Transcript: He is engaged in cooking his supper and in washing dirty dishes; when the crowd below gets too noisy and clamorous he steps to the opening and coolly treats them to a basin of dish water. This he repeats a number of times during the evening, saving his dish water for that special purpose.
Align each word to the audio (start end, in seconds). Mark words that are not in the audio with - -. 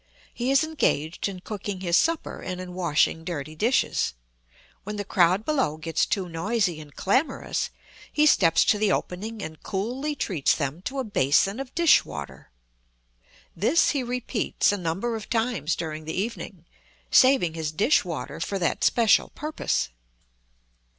He 0.33 0.49
is 0.49 0.63
engaged 0.63 1.27
in 1.29 1.41
cooking 1.41 1.81
his 1.81 1.95
supper 1.95 2.41
and 2.41 2.59
in 2.59 2.73
washing 2.73 3.23
dirty 3.23 3.55
dishes; 3.55 4.15
when 4.83 4.95
the 4.95 5.05
crowd 5.05 5.45
below 5.45 5.77
gets 5.77 6.07
too 6.07 6.27
noisy 6.27 6.79
and 6.81 6.95
clamorous 6.95 7.69
he 8.11 8.25
steps 8.25 8.65
to 8.65 8.79
the 8.79 8.91
opening 8.91 9.43
and 9.43 9.61
coolly 9.61 10.15
treats 10.15 10.55
them 10.55 10.81
to 10.85 10.97
a 10.97 11.03
basin 11.03 11.59
of 11.59 11.75
dish 11.75 12.03
water. 12.03 12.49
This 13.55 13.91
he 13.91 14.01
repeats 14.01 14.71
a 14.71 14.77
number 14.77 15.15
of 15.15 15.29
times 15.29 15.75
during 15.75 16.05
the 16.05 16.19
evening, 16.19 16.65
saving 17.11 17.53
his 17.53 17.71
dish 17.71 18.03
water 18.03 18.39
for 18.39 18.57
that 18.57 18.83
special 18.83 19.29
purpose. 19.35 19.89